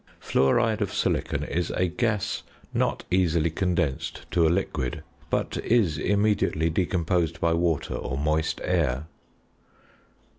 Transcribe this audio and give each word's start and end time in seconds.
Fluoride 0.19 0.81
of 0.81 0.91
silicon 0.91 1.43
is 1.43 1.69
a 1.75 1.85
gas 1.85 2.41
not 2.73 3.03
easily 3.11 3.51
condensed 3.51 4.25
to 4.31 4.47
a 4.47 4.49
liquid: 4.49 5.03
but 5.29 5.57
is 5.57 5.99
immediately 5.99 6.71
decomposed 6.71 7.39
by 7.39 7.53
water 7.53 7.93
or 7.93 8.17
moist 8.17 8.59
air. 8.63 9.05